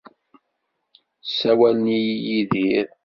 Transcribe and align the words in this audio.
Sawalen-iyi 1.37 2.13
Yidir. 2.27 2.87